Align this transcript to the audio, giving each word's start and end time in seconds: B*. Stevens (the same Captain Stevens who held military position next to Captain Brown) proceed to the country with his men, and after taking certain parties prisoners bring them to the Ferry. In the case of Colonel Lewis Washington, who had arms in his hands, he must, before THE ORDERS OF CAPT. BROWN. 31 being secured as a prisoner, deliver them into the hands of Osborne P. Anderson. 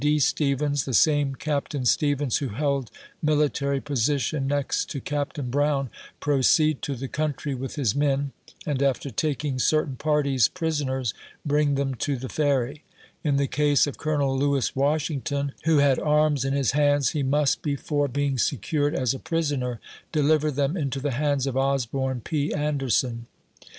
B*. 0.03 0.17
Stevens 0.17 0.85
(the 0.85 0.95
same 0.95 1.35
Captain 1.35 1.85
Stevens 1.85 2.37
who 2.37 2.47
held 2.47 2.89
military 3.21 3.79
position 3.79 4.47
next 4.47 4.89
to 4.89 4.99
Captain 4.99 5.51
Brown) 5.51 5.91
proceed 6.19 6.81
to 6.81 6.95
the 6.95 7.07
country 7.07 7.53
with 7.53 7.75
his 7.75 7.93
men, 7.93 8.31
and 8.65 8.81
after 8.81 9.11
taking 9.11 9.59
certain 9.59 9.95
parties 9.97 10.47
prisoners 10.47 11.13
bring 11.45 11.75
them 11.75 11.93
to 11.93 12.15
the 12.17 12.29
Ferry. 12.29 12.83
In 13.23 13.35
the 13.35 13.45
case 13.45 13.85
of 13.85 13.99
Colonel 13.99 14.35
Lewis 14.35 14.75
Washington, 14.75 15.51
who 15.65 15.77
had 15.77 15.99
arms 15.99 16.43
in 16.45 16.53
his 16.53 16.71
hands, 16.71 17.09
he 17.09 17.21
must, 17.21 17.61
before 17.61 18.07
THE 18.07 18.23
ORDERS 18.25 18.51
OF 18.53 18.61
CAPT. 18.61 18.71
BROWN. 18.71 18.81
31 18.81 18.89
being 18.89 18.89
secured 18.89 18.95
as 19.03 19.13
a 19.13 19.23
prisoner, 19.23 19.79
deliver 20.11 20.49
them 20.49 20.75
into 20.75 20.99
the 20.99 21.11
hands 21.11 21.45
of 21.45 21.55
Osborne 21.55 22.21
P. 22.21 22.51
Anderson. 22.55 23.27